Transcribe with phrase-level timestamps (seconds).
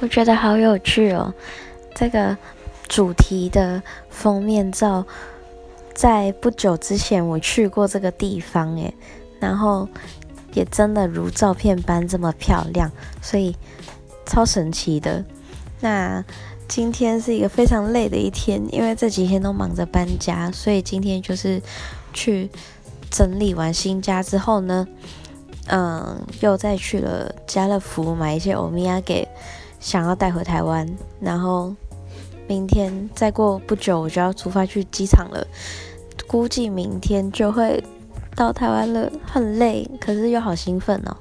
[0.00, 1.32] 我觉得好有趣哦，
[1.94, 2.34] 这个
[2.88, 5.04] 主题的封面照，
[5.94, 8.94] 在不久之前我去过这个地方诶，
[9.38, 9.86] 然后
[10.54, 12.90] 也真的如照片般这么漂亮，
[13.20, 13.54] 所以
[14.24, 15.22] 超神奇的。
[15.80, 16.24] 那
[16.66, 21.60] 今天是一个非常累的一天，因为这几天都忙着搬家，所以今天就是
[22.14, 22.48] 去
[23.10, 24.88] 整理完新家之后呢，
[25.66, 29.28] 嗯，又再去了家乐福买一些欧米亚给。
[29.80, 30.86] 想要带回台湾，
[31.20, 31.74] 然后
[32.46, 35.44] 明天再过不久我就要出发去机场了，
[36.26, 37.82] 估计明天就会
[38.36, 41.16] 到台湾了，很累，可是又好兴奋哦。